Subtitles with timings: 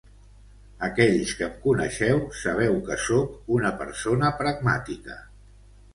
[0.87, 5.25] Aquells que em coneixeu sabeu que sóc una persona pragmàtica.